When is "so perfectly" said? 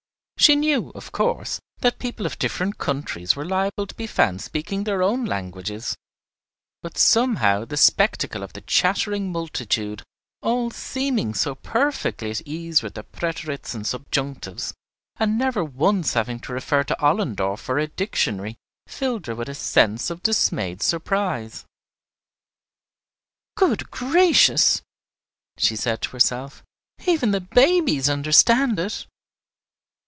11.35-12.31